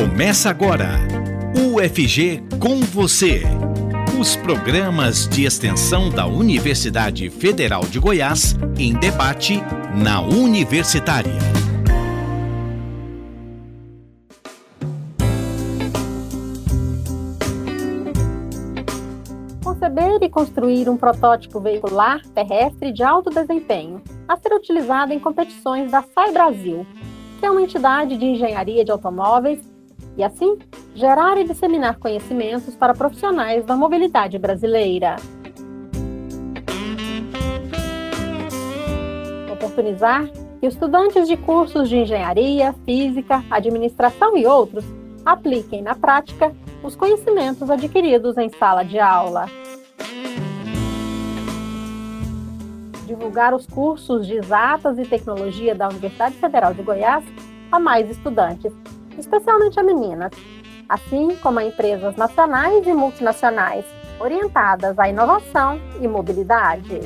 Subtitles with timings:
[0.00, 0.88] Começa agora.
[1.54, 3.42] UFG com você.
[4.18, 9.60] Os programas de extensão da Universidade Federal de Goiás em debate
[9.94, 11.34] na Universitária.
[19.62, 25.90] Conceber e construir um protótipo veicular terrestre de alto desempenho, a ser utilizado em competições
[25.90, 26.86] da SAI Brasil,
[27.38, 29.60] que é uma entidade de engenharia de automóveis,
[30.16, 30.58] e assim
[30.94, 35.16] gerar e disseminar conhecimentos para profissionais da mobilidade brasileira.
[39.52, 40.28] Oportunizar
[40.60, 44.84] que estudantes de cursos de engenharia, física, administração e outros
[45.24, 49.46] apliquem na prática os conhecimentos adquiridos em sala de aula.
[53.10, 57.24] divulgar os cursos de exatas e tecnologia da Universidade Federal de Goiás
[57.72, 58.72] a mais estudantes,
[59.20, 60.32] especialmente a meninas,
[60.88, 63.84] assim como a empresas nacionais e multinacionais
[64.18, 67.00] orientadas à inovação e mobilidade.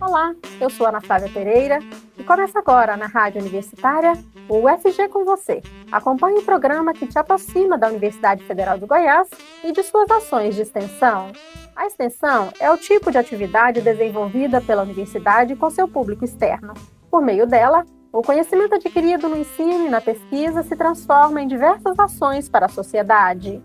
[0.00, 1.78] Olá, eu sou Ana Flávia Pereira
[2.18, 4.12] e começa agora na Rádio Universitária
[4.48, 5.62] o UFG com você.
[5.90, 9.28] Acompanhe o programa que te aproxima da Universidade Federal de Goiás
[9.64, 11.32] e de suas ações de extensão.
[11.74, 16.74] A extensão é o tipo de atividade desenvolvida pela universidade com seu público externo.
[17.14, 21.96] Por meio dela, o conhecimento adquirido no ensino e na pesquisa se transforma em diversas
[21.96, 23.62] ações para a sociedade.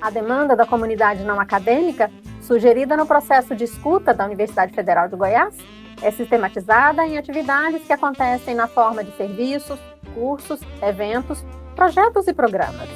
[0.00, 2.08] A demanda da comunidade não acadêmica,
[2.40, 5.52] sugerida no processo de escuta da Universidade Federal de Goiás,
[6.00, 9.80] é sistematizada em atividades que acontecem na forma de serviços,
[10.14, 12.88] cursos, eventos, projetos e programas.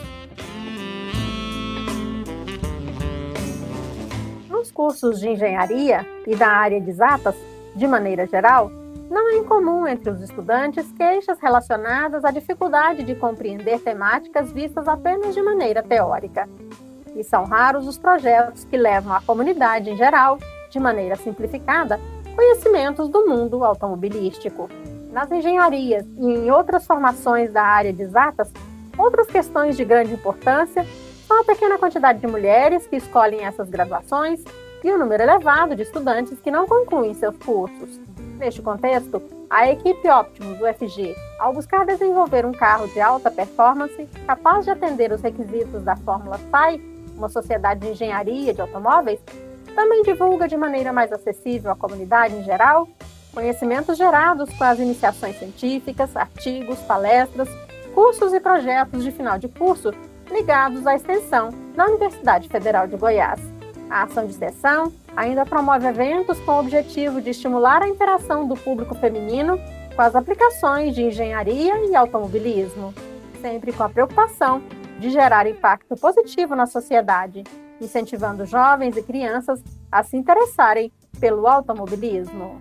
[4.49, 7.35] Nos cursos de engenharia e da área de exatas,
[7.75, 8.71] de maneira geral,
[9.11, 15.35] não é incomum entre os estudantes queixas relacionadas à dificuldade de compreender temáticas vistas apenas
[15.35, 16.49] de maneira teórica.
[17.15, 20.39] E são raros os projetos que levam à comunidade em geral,
[20.71, 22.01] de maneira simplificada,
[22.35, 24.69] conhecimentos do mundo automobilístico.
[25.13, 28.53] Nas engenharias e em outras formações da área de exatas,
[28.99, 30.85] outras questões de grande importância
[31.27, 34.45] são a pequena quantidade de mulheres que escolhem essas graduações
[34.85, 37.99] e o número elevado de estudantes que não concluem seus cursos.
[38.39, 44.65] Neste contexto, a equipe Optimus UFG, ao buscar desenvolver um carro de alta performance capaz
[44.65, 46.81] de atender os requisitos da Fórmula SAI,
[47.17, 49.21] uma sociedade de engenharia de automóveis,
[49.75, 52.89] também divulga de maneira mais acessível à comunidade em geral
[53.37, 57.47] conhecimentos gerados com as iniciações científicas, artigos, palestras,
[57.95, 59.91] cursos e projetos de final de curso
[60.31, 63.39] ligados à extensão da Universidade Federal de Goiás.
[63.91, 68.55] A ação de extensão ainda promove eventos com o objetivo de estimular a interação do
[68.55, 69.59] público feminino
[69.95, 72.93] com as aplicações de engenharia e automobilismo,
[73.41, 74.63] sempre com a preocupação
[75.01, 77.43] de gerar impacto positivo na sociedade,
[77.81, 82.59] incentivando jovens e crianças a se interessarem pelo automobilismo.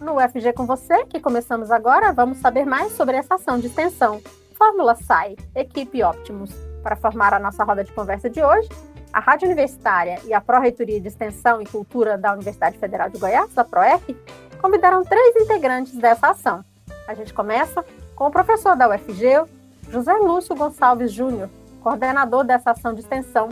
[0.00, 4.20] No UFG com você, que começamos agora, vamos saber mais sobre essa ação de extensão.
[4.56, 6.65] Fórmula SAI, Equipe Optimus.
[6.86, 8.68] Para formar a nossa roda de conversa de hoje,
[9.12, 13.58] a Rádio Universitária e a Pró-Reitoria de Extensão e Cultura da Universidade Federal de Goiás,
[13.58, 14.16] a PROEC,
[14.62, 16.64] convidaram três integrantes dessa ação.
[17.08, 19.46] A gente começa com o professor da UFG,
[19.90, 21.50] José Lúcio Gonçalves Júnior,
[21.82, 23.48] coordenador dessa ação de extensão,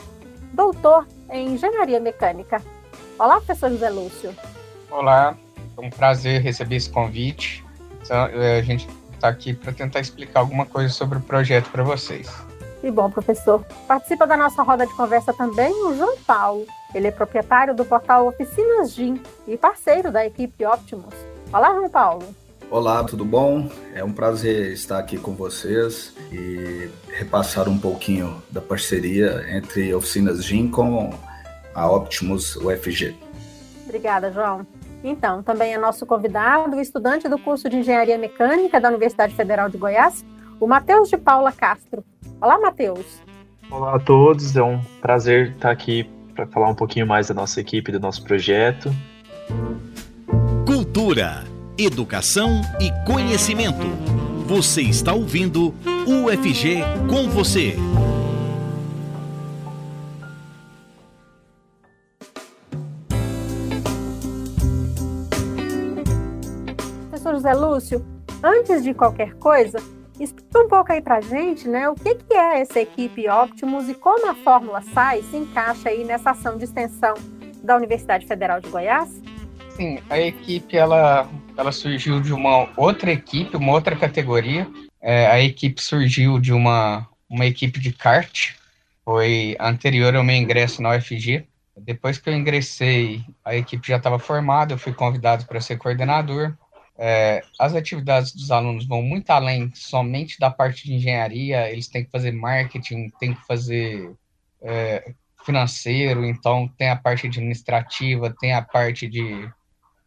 [0.53, 2.63] doutor em Engenharia Mecânica.
[3.19, 4.33] Olá, professor José Lúcio.
[4.93, 5.37] Olá,
[5.77, 7.65] é um prazer receber esse convite.
[8.01, 11.83] Então, é, a gente está aqui para tentar explicar alguma coisa sobre o projeto para
[11.83, 12.33] vocês.
[12.85, 13.65] Que bom, professor.
[13.89, 16.67] Participa da nossa roda de conversa também o João Paulo.
[16.95, 21.15] Ele é proprietário do portal Oficinas GIM e parceiro da equipe Optimus.
[21.51, 22.27] Olá, João Paulo.
[22.71, 23.71] Olá, tudo bom?
[23.95, 30.45] É um prazer estar aqui com vocês e repassar um pouquinho da parceria entre Oficinas
[30.45, 31.09] GIM com
[31.75, 33.17] a Optimus UFG.
[33.87, 34.67] Obrigada, João.
[35.03, 39.71] Então, também é nosso convidado, o estudante do curso de Engenharia Mecânica da Universidade Federal
[39.71, 40.23] de Goiás,
[40.65, 42.03] o Matheus de Paula Castro.
[42.41, 43.21] Olá, Matheus.
[43.71, 47.61] Olá a todos, é um prazer estar aqui para falar um pouquinho mais da nossa
[47.61, 48.91] equipe, do nosso projeto.
[50.67, 51.45] Cultura,
[51.77, 53.87] educação e conhecimento.
[54.47, 55.75] Você está ouvindo
[56.07, 56.81] UFG
[57.11, 57.77] com você.
[67.23, 68.05] José Lúcio,
[68.43, 69.79] antes de qualquer coisa,
[70.21, 73.95] explica um pouco aí pra gente, né, o que, que é essa equipe Optimus e
[73.95, 77.15] como a Fórmula SAI se encaixa aí nessa ação de extensão
[77.63, 79.11] da Universidade Federal de Goiás?
[79.71, 84.69] Sim, a equipe ela, ela surgiu de uma outra equipe, uma outra categoria.
[85.01, 88.53] É, a equipe surgiu de uma, uma equipe de kart,
[89.05, 91.45] foi anterior ao meu ingresso na UFG.
[91.77, 96.55] Depois que eu ingressei, a equipe já estava formada, eu fui convidado para ser coordenador.
[96.97, 102.05] É, as atividades dos alunos vão muito além somente da parte de engenharia, eles têm
[102.05, 104.15] que fazer marketing, têm que fazer
[104.63, 105.13] é,
[105.45, 109.51] financeiro, então tem a parte administrativa, tem a parte de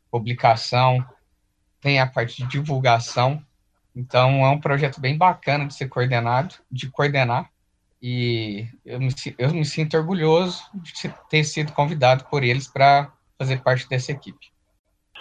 [0.09, 1.05] publicação,
[1.81, 3.43] tem a parte de divulgação.
[3.95, 7.49] Então é um projeto bem bacana de ser coordenado, de coordenar.
[8.01, 10.93] E eu me, eu me sinto orgulhoso de
[11.29, 14.51] ter sido convidado por eles para fazer parte dessa equipe.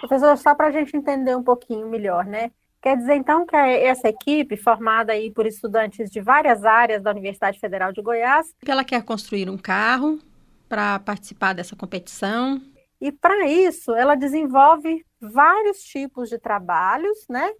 [0.01, 2.51] Professor, só para a gente entender um pouquinho melhor, né?
[2.83, 7.59] Quer dizer, então, que essa equipe, formada aí por estudantes de várias áreas da Universidade
[7.59, 8.55] Federal de Goiás...
[8.67, 10.21] Ela quer construir um carro
[10.69, 12.61] para participar dessa competição.
[13.01, 17.51] E para isso, ela desenvolve vários tipos de trabalhos, né?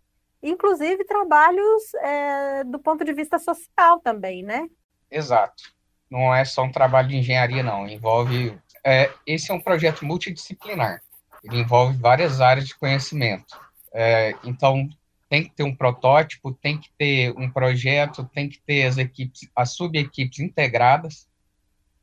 [0.43, 4.69] Inclusive trabalhos é, do ponto de vista social também, né?
[5.11, 5.65] Exato.
[6.11, 7.89] Não é só um trabalho de engenharia, não.
[7.89, 8.57] Envolve.
[8.85, 11.03] É, esse é um projeto multidisciplinar.
[11.45, 13.59] Ele envolve várias áreas de conhecimento.
[13.93, 14.89] É, então,
[15.29, 19.49] tem que ter um protótipo, tem que ter um projeto, tem que ter as equipes,
[19.55, 21.29] as subequipes integradas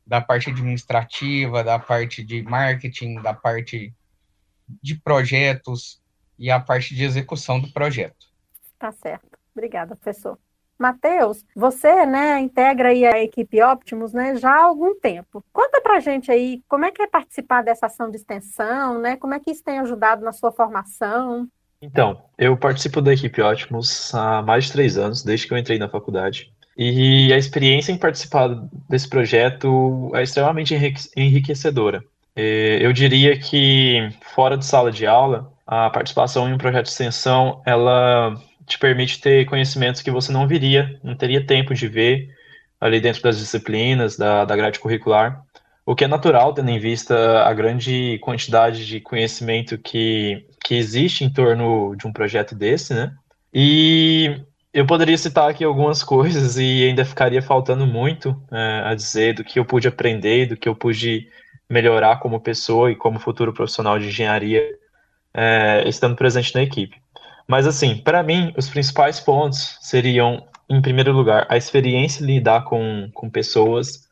[0.06, 3.94] da parte administrativa, da parte de marketing, da parte
[4.82, 6.02] de projetos
[6.38, 8.26] e a parte de execução do projeto.
[8.78, 9.38] Tá certo.
[9.54, 10.38] Obrigada, professor.
[10.78, 15.44] Matheus, você, né, integra aí a equipe Optimus, né, já há algum tempo.
[15.52, 19.34] Conta pra gente aí como é que é participar dessa ação de extensão, né, como
[19.34, 21.46] é que isso tem ajudado na sua formação?
[21.80, 25.78] Então, eu participo da equipe Optimus há mais de três anos, desde que eu entrei
[25.78, 26.50] na faculdade.
[26.76, 28.48] E a experiência em participar
[28.88, 30.74] desse projeto é extremamente
[31.16, 32.02] enriquecedora.
[32.34, 37.62] Eu diria que, fora de sala de aula, a participação em um projeto de extensão,
[37.64, 38.34] ela
[38.66, 42.28] te permite ter conhecimentos que você não viria, não teria tempo de ver
[42.80, 45.42] ali dentro das disciplinas, da, da grade curricular,
[45.86, 51.24] o que é natural, tendo em vista a grande quantidade de conhecimento que, que existe
[51.24, 53.12] em torno de um projeto desse, né?
[53.52, 54.40] E
[54.72, 59.44] eu poderia citar aqui algumas coisas e ainda ficaria faltando muito é, a dizer do
[59.44, 61.28] que eu pude aprender, do que eu pude
[61.68, 64.62] melhorar como pessoa e como futuro profissional de engenharia,
[65.32, 67.03] é, estando presente na equipe.
[67.46, 72.64] Mas, assim, para mim, os principais pontos seriam, em primeiro lugar, a experiência em lidar
[72.64, 74.08] com, com pessoas.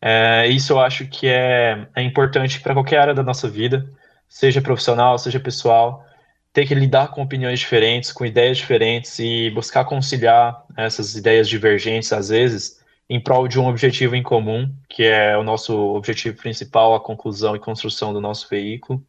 [0.00, 3.90] É, isso eu acho que é, é importante para qualquer área da nossa vida,
[4.28, 6.04] seja profissional, seja pessoal,
[6.52, 12.12] ter que lidar com opiniões diferentes, com ideias diferentes e buscar conciliar essas ideias divergentes,
[12.12, 16.94] às vezes, em prol de um objetivo em comum, que é o nosso objetivo principal,
[16.94, 19.04] a conclusão e construção do nosso veículo.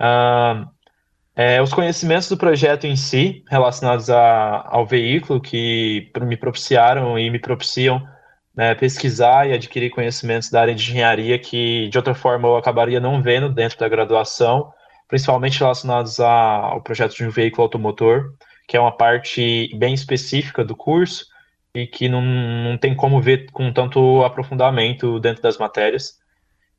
[0.00, 0.68] Uh,
[1.34, 7.30] é, os conhecimentos do projeto em si, relacionados a, ao veículo, que me propiciaram e
[7.30, 8.06] me propiciam
[8.54, 13.00] né, pesquisar e adquirir conhecimentos da área de engenharia que, de outra forma, eu acabaria
[13.00, 14.72] não vendo dentro da graduação,
[15.08, 18.34] principalmente relacionados a, ao projeto de um veículo automotor,
[18.68, 21.26] que é uma parte bem específica do curso
[21.74, 26.18] e que não, não tem como ver com tanto aprofundamento dentro das matérias.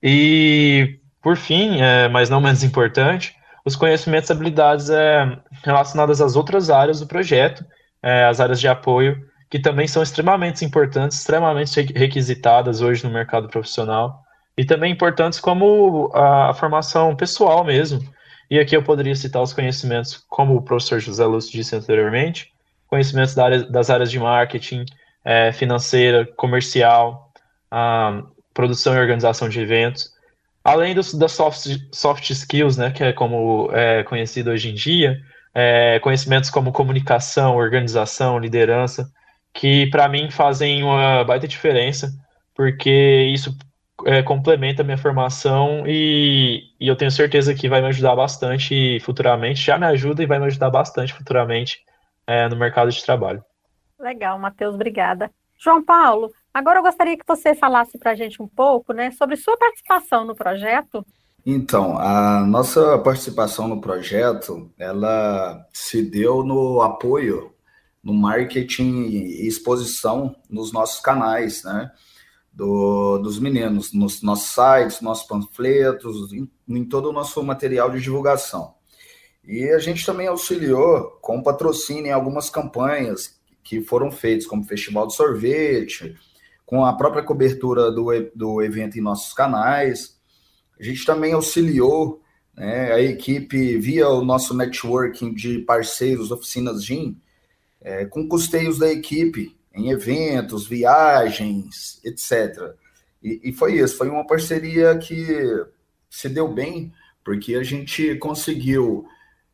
[0.02, 3.36] E, por fim, é, mas não menos importante,
[3.66, 7.66] os conhecimentos e habilidades é, relacionadas às outras áreas do projeto,
[8.02, 13.48] é, as áreas de apoio, que também são extremamente importantes, extremamente requisitadas hoje no mercado
[13.48, 14.22] profissional,
[14.58, 18.02] e também importantes como a, a formação pessoal mesmo.
[18.50, 22.52] E aqui eu poderia citar os conhecimentos, como o professor José Lúcio disse anteriormente,
[22.88, 24.86] conhecimentos da área, das áreas de marketing,
[25.24, 27.32] é, financeira, comercial,
[27.72, 28.22] a,
[28.54, 30.13] produção e organização de eventos,
[30.64, 35.20] Além dos, das soft, soft skills, né, que é como é conhecido hoje em dia,
[35.54, 39.12] é, conhecimentos como comunicação, organização, liderança,
[39.54, 42.12] que para mim fazem uma baita diferença,
[42.56, 43.56] porque isso
[44.06, 49.00] é, complementa a minha formação e, e, eu tenho certeza que vai me ajudar bastante
[49.02, 51.80] futuramente, já me ajuda e vai me ajudar bastante futuramente
[52.26, 53.44] é, no mercado de trabalho.
[54.00, 55.30] Legal, Matheus, obrigada.
[55.58, 59.36] João Paulo, Agora eu gostaria que você falasse para a gente um pouco né, sobre
[59.36, 61.04] sua participação no projeto.
[61.46, 67.54] Então, a nossa participação no projeto, ela se deu no apoio,
[68.04, 71.92] no marketing e exposição nos nossos canais, né?
[72.52, 78.00] Do, dos meninos, nos nossos sites, nossos panfletos, em, em todo o nosso material de
[78.00, 78.76] divulgação.
[79.44, 85.08] E a gente também auxiliou com patrocínio em algumas campanhas que foram feitas, como Festival
[85.08, 86.16] de Sorvete,
[86.66, 90.18] com a própria cobertura do, do evento em nossos canais.
[90.80, 92.24] A gente também auxiliou
[92.56, 92.92] Né?
[92.94, 97.20] A equipe, via o nosso networking de parceiros, oficinas GIM,
[97.82, 102.76] é, com custeios da equipe em eventos, viagens, etc.
[103.22, 105.26] E, e foi isso, foi uma parceria que
[106.10, 106.94] se deu bem,
[107.26, 109.06] porque a gente conseguiu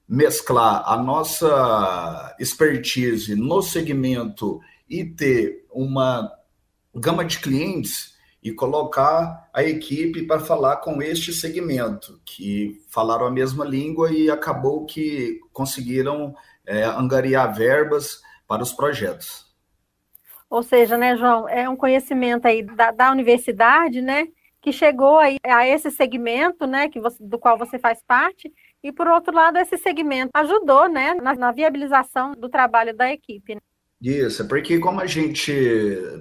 [0.08, 6.30] mesclar a nossa expertise no segmento e ter uma
[6.96, 13.32] gama de clientes e colocar a equipe para falar com este segmento, que falaram a
[13.32, 16.34] mesma língua e acabou que conseguiram
[16.66, 19.50] é, angariar verbas para os projetos.
[20.50, 24.28] Ou seja, né, João, é um conhecimento aí da, da universidade, né,
[24.62, 28.92] que chegou aí a esse segmento, né, que você, do qual você faz parte, e
[28.92, 33.58] por outro lado, esse segmento ajudou, né, na, na viabilização do trabalho da equipe.
[34.02, 35.54] Isso, é porque como a gente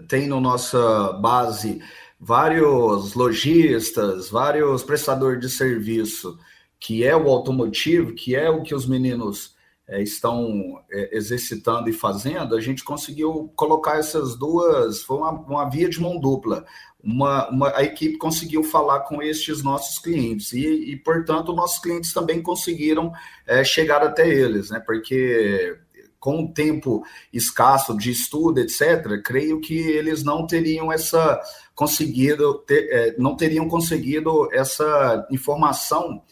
[0.09, 1.81] tem no nossa base
[2.19, 6.37] vários lojistas, vários prestadores de serviço,
[6.81, 9.57] que é o automotivo, que é o que os meninos
[9.87, 15.71] é, estão é, exercitando e fazendo, a gente conseguiu colocar essas duas, foi uma, uma
[15.71, 16.65] via de mão dupla.
[17.01, 22.13] Uma, uma, a equipe conseguiu falar com estes nossos clientes e, e portanto, nossos clientes
[22.13, 23.13] também conseguiram
[23.47, 24.83] é, chegar até eles, né?
[24.85, 25.79] Porque
[26.19, 31.41] com o tempo escasso de estudo, etc., creio que eles não teriam essa
[31.75, 36.23] conseguido, ter, é, não teriam conseguido essa informação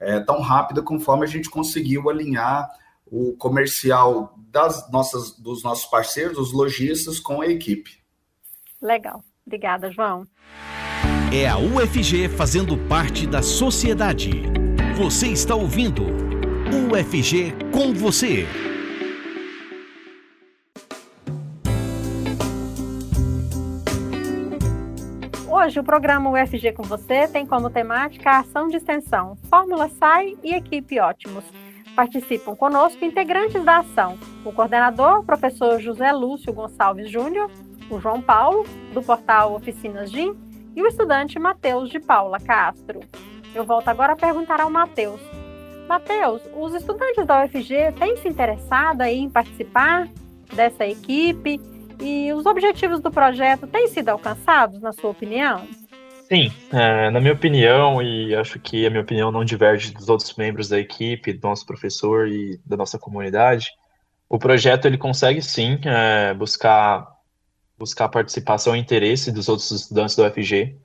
[0.00, 2.68] é, tão rápida conforme a gente conseguiu alinhar
[3.06, 7.98] o comercial das nossas, dos nossos parceiros, os lojistas, com a equipe.
[8.80, 9.22] Legal.
[9.46, 10.26] Obrigada, João.
[11.32, 14.30] É a UFG fazendo parte da sociedade.
[14.96, 16.04] Você está ouvindo
[16.92, 18.46] UFG com você.
[25.64, 30.36] Hoje, o programa UFG com você tem como temática a ação de extensão, Fórmula SAI
[30.42, 31.42] e equipe Ótimos.
[31.96, 37.50] Participam conosco integrantes da ação, o coordenador, o professor José Lúcio Gonçalves Júnior,
[37.88, 40.36] o João Paulo, do portal Oficinas GIM,
[40.76, 43.00] e o estudante Matheus de Paula Castro.
[43.54, 45.20] Eu volto agora a perguntar ao Matheus.
[45.88, 50.10] Matheus, os estudantes da UFG têm se interessado em participar
[50.54, 51.58] dessa equipe
[52.04, 55.66] e os objetivos do projeto têm sido alcançados, na sua opinião?
[56.28, 60.34] Sim, é, na minha opinião, e acho que a minha opinião não diverge dos outros
[60.36, 63.68] membros da equipe, do nosso professor e da nossa comunidade,
[64.28, 67.14] o projeto ele consegue sim é, buscar
[67.78, 70.76] buscar participação e interesse dos outros estudantes da UFG.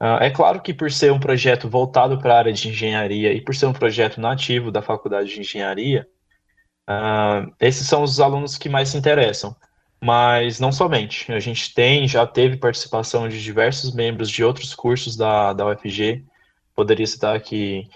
[0.00, 3.40] Uh, é claro que por ser um projeto voltado para a área de engenharia e
[3.40, 6.06] por ser um projeto nativo da Faculdade de Engenharia,
[6.88, 9.56] uh, esses são os alunos que mais se interessam.
[10.04, 11.32] Mas não somente.
[11.32, 16.22] A gente tem, já teve participação de diversos membros de outros cursos da, da UFG.
[16.74, 17.88] Poderia citar aqui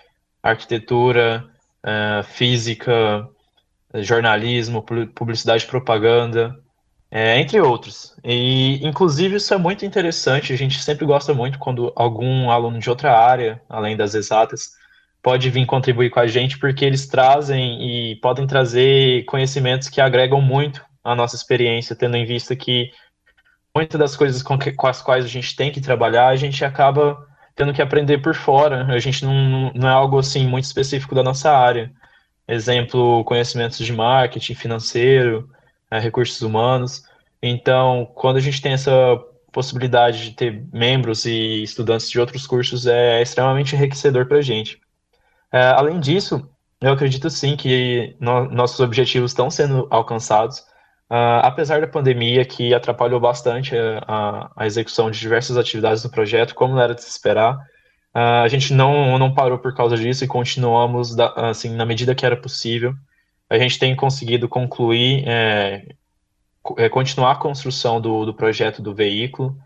[0.42, 1.44] arquitetura,
[1.84, 3.28] uh, física,
[3.96, 4.82] jornalismo,
[5.14, 6.58] publicidade e propaganda,
[7.10, 8.16] é, entre outros.
[8.24, 10.54] E, inclusive, isso é muito interessante.
[10.54, 14.72] A gente sempre gosta muito quando algum aluno de outra área, além das exatas,
[15.22, 20.40] pode vir contribuir com a gente, porque eles trazem e podem trazer conhecimentos que agregam
[20.40, 22.90] muito à nossa experiência, tendo em vista que
[23.74, 26.64] muitas das coisas com, que, com as quais a gente tem que trabalhar, a gente
[26.64, 28.86] acaba tendo que aprender por fora.
[28.86, 31.92] A gente não, não é algo assim muito específico da nossa área.
[32.46, 35.48] Exemplo, conhecimentos de marketing financeiro,
[35.90, 37.02] é, recursos humanos.
[37.42, 38.92] Então, quando a gente tem essa
[39.52, 44.80] possibilidade de ter membros e estudantes de outros cursos, é extremamente enriquecedor para a gente.
[45.52, 46.48] É, além disso,
[46.80, 50.64] eu acredito sim que no, nossos objetivos estão sendo alcançados,
[51.10, 53.74] uh, apesar da pandemia que atrapalhou bastante
[54.06, 57.56] a, a, execução de diversas atividades do projeto, como era de se esperar.
[58.14, 62.14] Uh, a gente não, não parou por causa disso e continuamos, da, assim, na medida
[62.14, 62.94] que era possível,
[63.50, 65.86] a gente tem conseguido concluir, é,
[66.76, 69.56] é, continuar a construção do, do projeto do veículo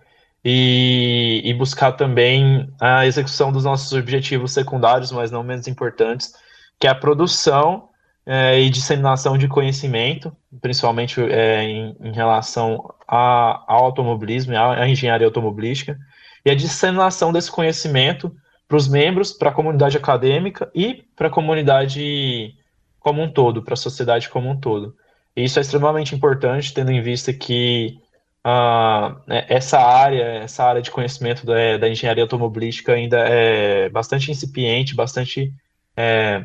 [0.45, 6.33] e, e, buscar também a execução dos nossos objetivos secundários, mas não menos importantes,
[6.79, 7.89] que é a produção
[8.25, 15.27] é, e disseminação de conhecimento, principalmente é, em, em, relação a, ao automobilismo à engenharia
[15.27, 15.99] automobilística,
[16.45, 18.35] e a disseminação desse conhecimento
[18.69, 22.55] para os membros, para a comunidade acadêmica e para a comunidade
[22.99, 24.97] como um todo, para a sociedade como um todo.
[25.37, 27.99] E isso é extremamente importante, tendo em vista que
[28.47, 34.95] uh, essa área, essa área de conhecimento da, da, engenharia automobilística ainda é bastante incipiente,
[34.95, 35.53] bastante
[35.97, 36.45] é,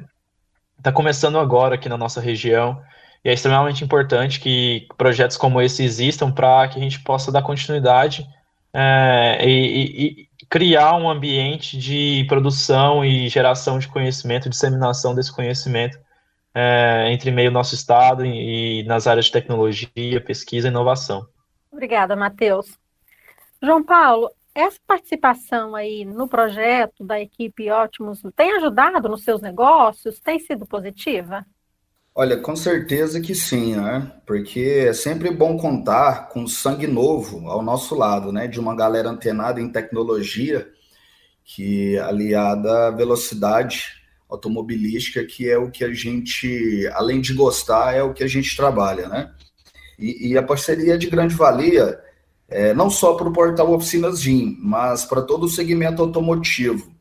[0.81, 2.81] tá começando agora aqui na nossa região.
[3.23, 7.41] E é extremamente importante que projetos como esse existam para que a gente possa dar
[7.41, 8.27] continuidade
[8.73, 15.97] é, e, e, criar um ambiente de produção e geração de conhecimento, disseminação desse conhecimento
[16.53, 21.27] é, entre meio nosso estado e, e nas áreas de tecnologia, pesquisa e inovação.
[21.71, 22.77] Obrigada, Matheus.
[23.61, 30.19] João Paulo, essa participação aí no projeto da equipe Ótimos tem ajudado nos seus negócios?
[30.19, 31.45] Tem sido positiva?
[32.15, 34.11] Olha, com certeza que sim, né?
[34.25, 38.47] Porque é sempre bom contar com sangue novo ao nosso lado, né?
[38.47, 40.67] De uma galera antenada em tecnologia
[41.45, 48.01] que aliada à velocidade automobilística, que é o que a gente, além de gostar, é
[48.01, 49.31] o que a gente trabalha, né?
[49.99, 52.06] E, e a parceria é de grande valia
[52.49, 56.91] é, não só para o portal Oficinas GIM, mas para todo o segmento automotivo,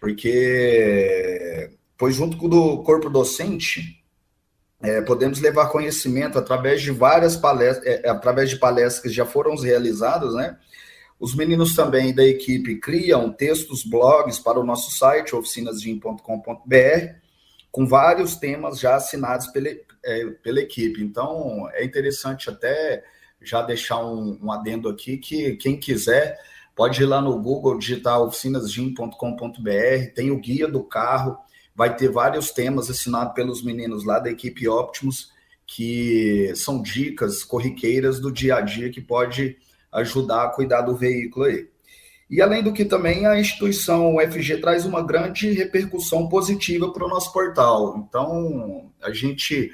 [0.00, 4.04] porque, pois junto com o corpo docente,
[4.80, 9.56] é, podemos levar conhecimento através de várias palestras, é, através de palestras que já foram
[9.56, 10.58] realizadas, né?
[11.18, 17.14] Os meninos também da equipe criam textos, blogs para o nosso site, oficinasgym.com.br,
[17.72, 19.68] com vários temas já assinados pela,
[20.04, 21.02] é, pela equipe.
[21.02, 23.02] Então, é interessante até
[23.44, 26.38] já deixar um, um adendo aqui que quem quiser
[26.74, 31.38] pode ir lá no Google, digitar oficinasgym.com.br, tem o guia do carro,
[31.74, 35.32] vai ter vários temas assinados pelos meninos lá da equipe Optimus,
[35.66, 39.56] que são dicas corriqueiras do dia a dia que pode
[39.92, 41.68] ajudar a cuidar do veículo aí.
[42.30, 47.08] E além do que também a instituição UFG traz uma grande repercussão positiva para o
[47.08, 48.04] nosso portal.
[48.08, 49.70] Então, a gente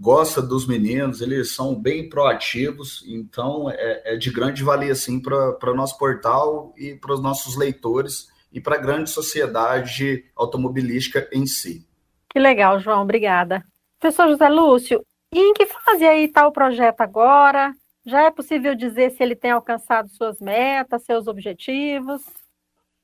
[0.00, 5.70] gosta dos meninos, eles são bem proativos, então é, é de grande valia assim para
[5.70, 11.46] o nosso portal e para os nossos leitores e para a grande sociedade automobilística em
[11.46, 11.86] si.
[12.30, 13.62] Que legal, João, obrigada.
[14.00, 15.04] Professor José Lúcio,
[15.34, 17.72] e em que fase aí está o projeto agora?
[18.06, 22.22] Já é possível dizer se ele tem alcançado suas metas, seus objetivos?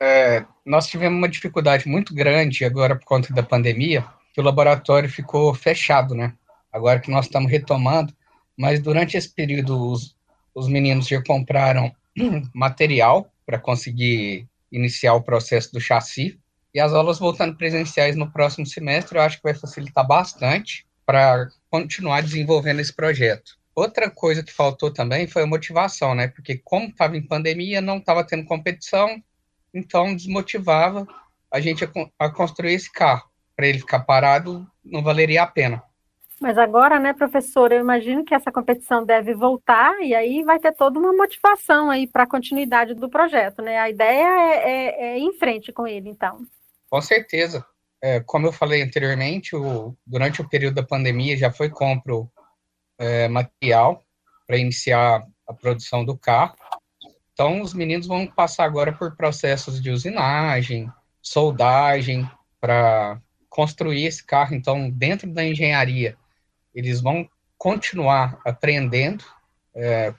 [0.01, 5.11] É, nós tivemos uma dificuldade muito grande agora por conta da pandemia, que o laboratório
[5.11, 6.33] ficou fechado, né?
[6.77, 8.15] Agora que nós estamos retomando,
[8.57, 10.15] mas durante esse período os,
[10.55, 11.91] os meninos já compraram
[12.55, 16.39] material para conseguir iniciar o processo do chassi,
[16.75, 21.49] e as aulas voltando presenciais no próximo semestre, eu acho que vai facilitar bastante para
[21.71, 23.57] continuar desenvolvendo esse projeto.
[23.75, 26.29] Outra coisa que faltou também foi a motivação, né?
[26.29, 29.23] Porque como estava em pandemia, não estava tendo competição,
[29.73, 31.07] então desmotivava
[31.51, 31.83] a gente
[32.19, 33.27] a, construir esse carro.
[33.55, 35.83] Para ele ficar parado, não valeria a pena.
[36.41, 40.73] Mas agora, né, professor, eu imagino que essa competição deve voltar e aí vai ter
[40.73, 43.79] toda uma motivação aí para a continuidade do projeto, né?
[43.79, 46.47] A ideia é, é, é, ir em frente com ele, então.
[46.91, 47.65] Com certeza.
[48.03, 52.31] É, como eu falei anteriormente, o, durante o período da pandemia já foi compro
[52.99, 54.05] é, material
[54.47, 56.55] para iniciar a produção do carro.
[57.33, 60.91] Então, os meninos vão passar agora por processos de usinagem,
[61.23, 62.29] soldagem,
[62.61, 64.55] para construir esse carro.
[64.55, 66.17] Então, dentro da engenharia,
[66.77, 69.25] eles vão continuar aprendendo
[69.75, 70.13] é,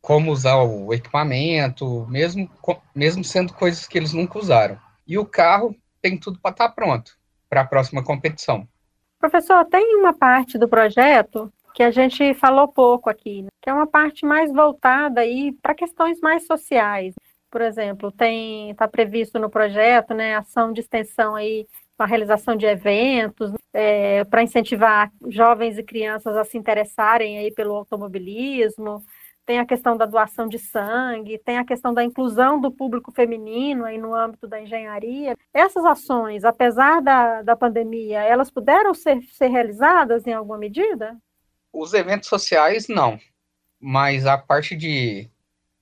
[0.00, 2.50] como usar o equipamento, mesmo,
[2.94, 4.78] mesmo sendo coisas que eles nunca usaram.
[5.06, 7.12] E o carro tem tudo para estar tá pronto
[7.48, 8.66] para a próxima competição.
[9.18, 13.48] Professor, tem uma parte do projeto que a gente falou pouco aqui, né?
[13.60, 17.14] que é uma parte mais voltada aí para questões mais sociais.
[17.50, 21.66] Por exemplo, tem está previsto no projeto, né, ação de extensão aí
[21.98, 27.74] a realização de eventos, é, para incentivar jovens e crianças a se interessarem aí pelo
[27.74, 29.04] automobilismo,
[29.46, 33.84] tem a questão da doação de sangue, tem a questão da inclusão do público feminino
[33.84, 35.36] aí no âmbito da engenharia.
[35.52, 41.16] Essas ações, apesar da, da pandemia, elas puderam ser, ser realizadas em alguma medida?
[41.72, 43.18] Os eventos sociais, não.
[43.78, 45.28] Mas a parte de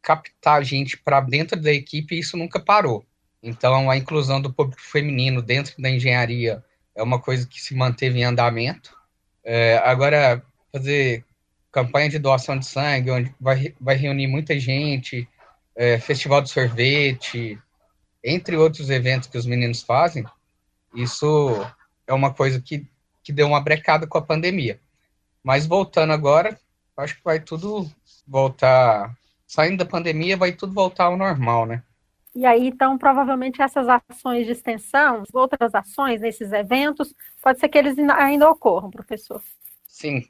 [0.00, 3.04] captar gente para dentro da equipe, isso nunca parou.
[3.42, 8.20] Então, a inclusão do público feminino dentro da engenharia é uma coisa que se manteve
[8.20, 8.96] em andamento.
[9.42, 11.24] É, agora, fazer
[11.72, 15.26] campanha de doação de sangue, onde vai, vai reunir muita gente,
[15.74, 17.58] é, festival de sorvete,
[18.22, 20.24] entre outros eventos que os meninos fazem,
[20.94, 21.66] isso
[22.06, 22.86] é uma coisa que,
[23.22, 24.78] que deu uma brecada com a pandemia.
[25.42, 26.58] Mas voltando agora,
[26.96, 27.90] acho que vai tudo
[28.26, 29.16] voltar.
[29.46, 31.82] Saindo da pandemia, vai tudo voltar ao normal, né?
[32.34, 37.76] E aí, então, provavelmente essas ações de extensão, outras ações nesses eventos, pode ser que
[37.76, 39.42] eles ainda ocorram, professor.
[39.86, 40.24] Sim.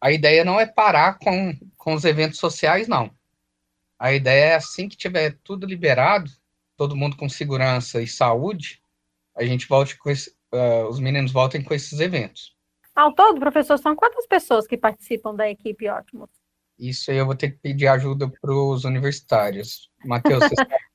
[0.00, 3.10] A ideia não é parar com, com os eventos sociais, não.
[3.98, 6.30] A ideia é assim que tiver tudo liberado,
[6.76, 8.80] todo mundo com segurança e saúde,
[9.36, 12.56] a gente volte com esse, uh, os meninos voltem com esses eventos.
[12.94, 16.30] Ao todo, professor, são quantas pessoas que participam da equipe Ótimos?
[16.78, 19.90] Isso aí eu vou ter que pedir ajuda para os universitários.
[20.04, 20.74] Matheus, você sabe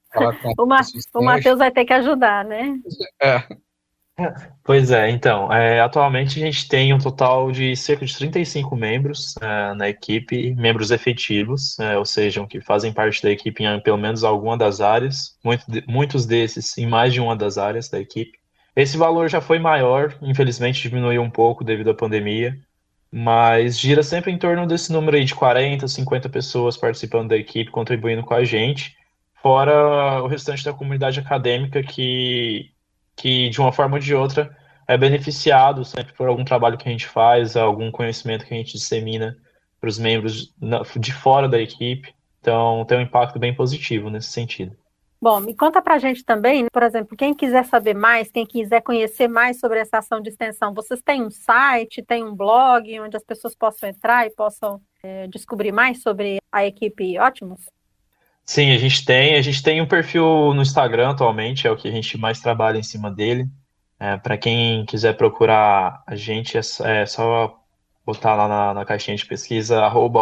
[0.57, 0.81] o, Ma
[1.13, 2.75] o Matheus vai ter que ajudar, né?
[3.21, 3.43] É.
[4.63, 9.35] Pois é, então, é, atualmente a gente tem um total de cerca de 35 membros
[9.41, 13.97] é, na equipe, membros efetivos, é, ou seja, que fazem parte da equipe em pelo
[13.97, 18.39] menos alguma das áreas, muito, muitos desses em mais de uma das áreas da equipe.
[18.73, 22.57] Esse valor já foi maior, infelizmente diminuiu um pouco devido à pandemia,
[23.11, 27.69] mas gira sempre em torno desse número aí de 40, 50 pessoas participando da equipe,
[27.69, 28.95] contribuindo com a gente,
[29.45, 32.71] fora o restante da comunidade acadêmica que
[33.15, 36.91] que de uma forma ou de outra é beneficiado sempre por algum trabalho que a
[36.91, 39.37] gente faz, algum conhecimento que a gente dissemina
[39.79, 40.51] para os membros
[40.99, 42.11] de fora da equipe.
[42.41, 44.75] Então, tem um impacto bem positivo nesse sentido.
[45.21, 48.81] Bom, me conta para a gente também, por exemplo, quem quiser saber mais, quem quiser
[48.81, 53.15] conhecer mais sobre essa ação de extensão, vocês têm um site, tem um blog onde
[53.15, 57.74] as pessoas possam entrar e possam é, descobrir mais sobre a equipe Ótimos?
[58.45, 59.35] Sim, a gente tem.
[59.35, 62.77] A gente tem um perfil no Instagram atualmente, é o que a gente mais trabalha
[62.77, 63.47] em cima dele.
[63.99, 67.57] É, para quem quiser procurar a gente, é, é só
[68.05, 70.21] botar lá na, na, caixinha de pesquisa arroba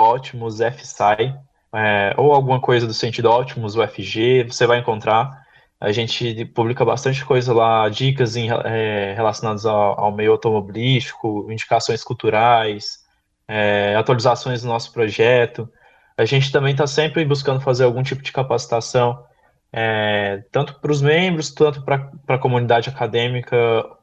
[1.75, 5.43] é, ou alguma coisa do sentido ótimos, UFG, você vai encontrar.
[5.81, 12.03] A gente publica bastante coisa lá, dicas em, é, relacionadas ao, ao, meio automobilístico, indicações
[12.03, 12.99] culturais,
[13.47, 15.69] é, atualizações do nosso projeto.
[16.17, 19.23] A gente também está sempre buscando fazer algum tipo de capacitação,
[19.71, 23.58] é, tanto para os membros, tanto para a comunidade acadêmica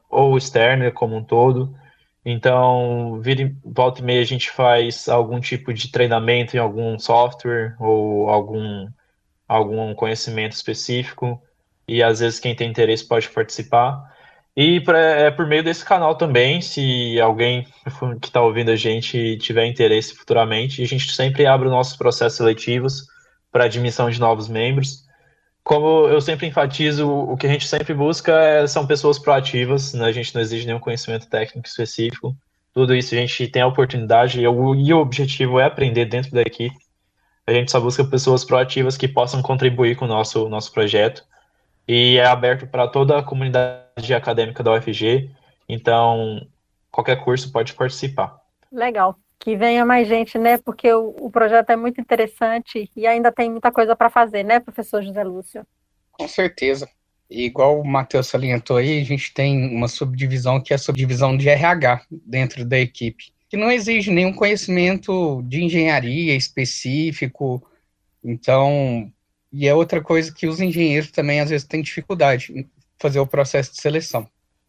[0.09, 1.73] ou externa como um todo.
[2.23, 7.75] Então, vira, volta e meia a gente faz algum tipo de treinamento em algum software
[7.79, 8.87] ou algum,
[9.47, 11.41] algum conhecimento específico,
[11.87, 14.11] e às vezes quem tem interesse pode participar.
[14.55, 17.65] E pra, é por meio desse canal também, se alguém
[18.19, 22.37] que está ouvindo a gente tiver interesse futuramente, a gente sempre abre os nossos processos
[22.37, 23.05] seletivos
[23.51, 25.05] para admissão de novos membros.
[25.63, 30.05] Como eu sempre enfatizo, o que a gente sempre busca é, são pessoas proativas, né?
[30.05, 32.35] a gente não exige nenhum conhecimento técnico específico.
[32.73, 36.31] Tudo isso a gente tem a oportunidade e o, e o objetivo é aprender dentro
[36.31, 36.75] da equipe.
[37.47, 41.23] A gente só busca pessoas proativas que possam contribuir com o nosso, nosso projeto
[41.93, 45.29] e é aberto para toda a comunidade acadêmica da UFG,
[45.67, 46.47] então
[46.89, 48.39] qualquer curso pode participar.
[48.71, 49.17] Legal.
[49.37, 50.57] Que venha mais gente, né?
[50.57, 54.61] Porque o, o projeto é muito interessante e ainda tem muita coisa para fazer, né,
[54.61, 55.67] professor José Lúcio?
[56.13, 56.87] Com certeza.
[57.29, 61.35] E igual o Matheus salientou aí, a gente tem uma subdivisão que é a subdivisão
[61.35, 67.61] de RH dentro da equipe, que não exige nenhum conhecimento de engenharia específico.
[68.23, 69.11] Então,
[69.51, 73.27] e é outra coisa que os engenheiros também às vezes têm dificuldade em fazer o
[73.27, 74.27] processo de seleção.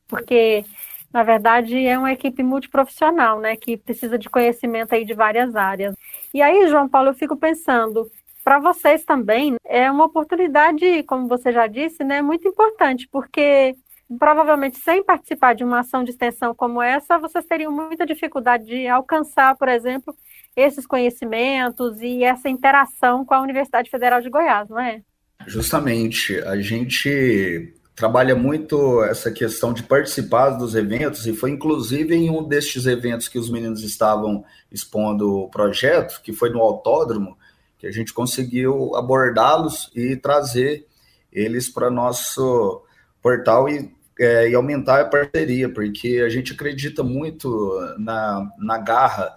[0.08, 0.64] Porque,
[1.12, 5.94] na verdade, é uma equipe multiprofissional, né, que precisa de conhecimento aí de várias áreas.
[6.34, 8.10] E aí, João Paulo, eu fico pensando,
[8.42, 13.76] para vocês também é uma oportunidade, como você já disse, né, muito importante, porque
[14.18, 18.86] provavelmente sem participar de uma ação de extensão como essa, vocês teriam muita dificuldade de
[18.86, 20.14] alcançar, por exemplo,
[20.56, 25.02] esses conhecimentos e essa interação com a Universidade Federal de Goiás, não é?
[25.46, 32.30] Justamente, a gente trabalha muito essa questão de participar dos eventos e foi inclusive em
[32.30, 37.36] um destes eventos que os meninos estavam expondo o projeto, que foi no autódromo,
[37.78, 40.86] que a gente conseguiu abordá-los e trazer
[41.32, 42.82] eles para nosso
[43.20, 49.34] portal e, é, e aumentar a parceria, porque a gente acredita muito na, na garra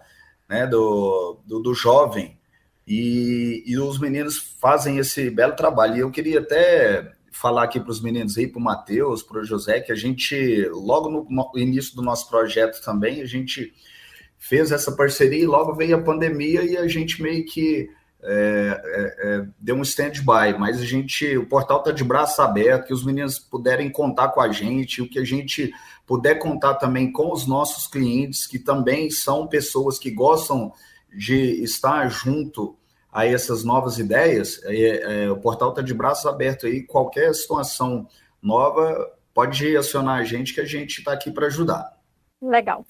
[0.47, 2.37] né, do, do, do jovem,
[2.87, 5.95] e, e, os meninos fazem esse belo trabalho.
[5.95, 9.43] E eu queria até falar aqui para os meninos aí, para o Matheus, para o
[9.43, 13.73] José, que a gente, logo no, início do nosso projeto também, a gente
[14.37, 17.89] fez essa parceria e logo veio a pandemia e a gente meio que
[18.27, 22.87] é, é, é, deu um stand-by, mas a gente, o portal está de braço aberto,
[22.87, 25.71] que os meninos puderem contar com a gente, o que a gente
[26.07, 30.73] puder contar também com os nossos clientes, que também são pessoas que gostam
[31.15, 32.75] de estar junto
[33.11, 38.07] a essas novas ideias, é, é, o portal está de braços abertos aí, qualquer situação
[38.41, 41.95] nova, pode acionar a gente que a gente está aqui para ajudar.
[42.41, 42.85] Legal.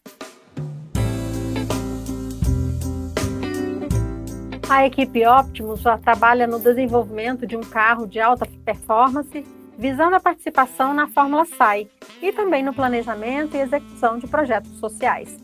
[4.67, 9.45] A equipe Optimus já trabalha no desenvolvimento de um carro de alta performance,
[9.77, 11.87] visando a participação na Fórmula SAI
[12.19, 15.37] e também no planejamento e execução de projetos sociais.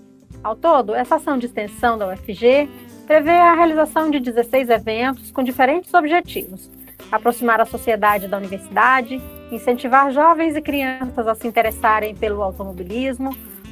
[0.43, 2.67] Ao todo, essa ação de extensão da UFG
[3.05, 6.71] prevê a realização de 16 eventos com diferentes objetivos:
[7.11, 13.29] aproximar a sociedade da universidade, incentivar jovens e crianças a se interessarem pelo automobilismo,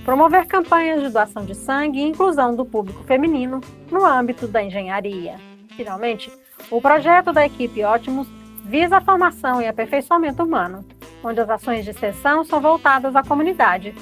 [0.09, 5.35] promover campanhas de doação de sangue e inclusão do público feminino no âmbito da engenharia.
[5.77, 6.31] Finalmente,
[6.71, 8.27] o projeto da equipe Ótimos
[8.65, 10.83] visa a formação e aperfeiçoamento humano,
[11.23, 13.93] onde as ações de extensão são voltadas à comunidade,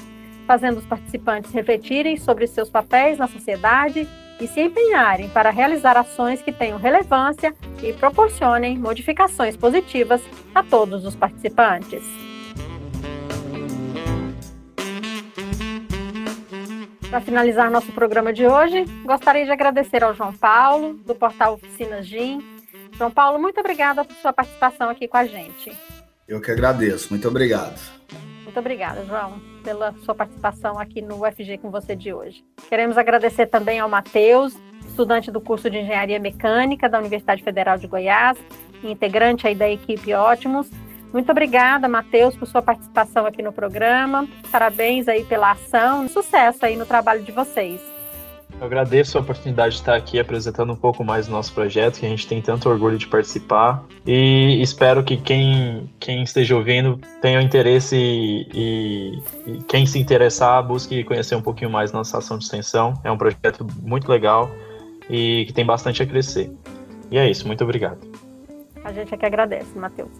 [0.46, 4.08] fazendo os participantes refletirem sobre seus papéis na sociedade
[4.40, 10.22] e se empenharem para realizar ações que tenham relevância e proporcionem modificações positivas
[10.54, 12.27] a todos os participantes.
[17.10, 22.06] Para finalizar nosso programa de hoje, gostaria de agradecer ao João Paulo, do portal Oficinas
[22.06, 22.44] GIM.
[22.92, 25.74] João Paulo, muito obrigada por sua participação aqui com a gente.
[26.28, 27.80] Eu que agradeço, muito obrigado.
[28.44, 32.44] Muito obrigada, João, pela sua participação aqui no UFG com você de hoje.
[32.68, 34.54] Queremos agradecer também ao Matheus,
[34.86, 38.36] estudante do curso de Engenharia Mecânica da Universidade Federal de Goiás,
[38.84, 40.70] integrante aí da equipe Ótimos,
[41.12, 44.28] muito obrigada, Matheus, por sua participação aqui no programa.
[44.50, 47.80] Parabéns aí pela ação e sucesso aí no trabalho de vocês.
[48.60, 52.06] Eu agradeço a oportunidade de estar aqui apresentando um pouco mais do nosso projeto, que
[52.06, 53.84] a gente tem tanto orgulho de participar.
[54.04, 60.66] E espero que quem, quem esteja ouvindo tenha interesse e, e, e quem se interessar
[60.66, 62.94] busque conhecer um pouquinho mais nossa ação de extensão.
[63.04, 64.50] É um projeto muito legal
[65.08, 66.50] e que tem bastante a crescer.
[67.10, 67.98] E é isso, muito obrigado.
[68.82, 70.10] A gente é que agradece, Matheus.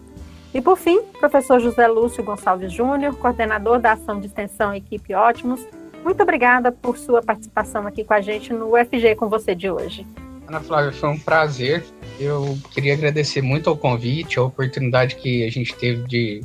[0.53, 5.65] E por fim, professor José Lúcio Gonçalves Júnior, coordenador da ação de extensão Equipe Ótimos,
[6.03, 10.07] muito obrigada por sua participação aqui com a gente no UFG com você de hoje.
[10.47, 11.83] Ana Flávia, foi um prazer.
[12.19, 16.41] Eu queria agradecer muito ao convite, a oportunidade que a gente teve de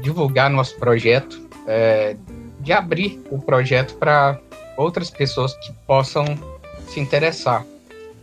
[0.00, 2.16] divulgar nosso projeto, é,
[2.60, 4.40] de abrir o projeto para
[4.76, 6.24] outras pessoas que possam
[6.88, 7.66] se interessar,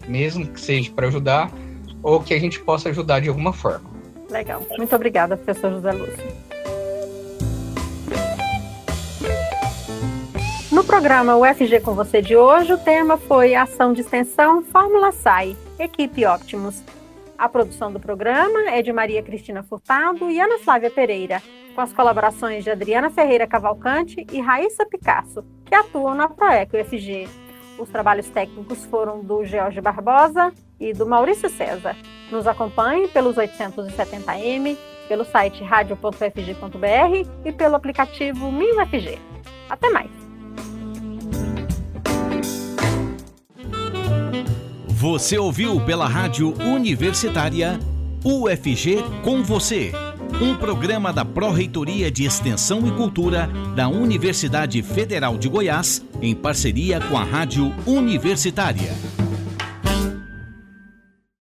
[0.08, 1.52] mesmo que seja para ajudar
[2.02, 3.93] ou que a gente possa ajudar de alguma forma.
[4.34, 4.66] Legal.
[4.78, 6.54] Muito obrigada, professor José Lúcio.
[10.72, 15.56] No programa UFG com você de hoje, o tema foi Ação de Extensão Fórmula SAI,
[15.78, 16.84] Equipe Optimus.
[17.38, 21.40] A produção do programa é de Maria Cristina Furtado e Ana Flávia Pereira,
[21.76, 27.43] com as colaborações de Adriana Ferreira Cavalcante e Raíssa Picasso, que atuam na ProEco UFG.
[27.78, 31.96] Os trabalhos técnicos foram do George Barbosa e do Maurício César.
[32.32, 39.20] Nos acompanhe pelos 870M, pelo site radio.fg.br e pelo aplicativo MinUFG.
[39.70, 40.12] Até mais!
[44.88, 47.78] Você ouviu pela Rádio Universitária
[48.24, 49.92] UFG com você.
[50.42, 57.00] Um programa da Pró-Reitoria de Extensão e Cultura da Universidade Federal de Goiás, em parceria
[57.00, 58.94] com a Rádio Universitária.